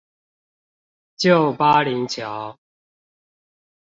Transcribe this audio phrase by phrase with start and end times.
[1.19, 2.57] 舊巴陵橋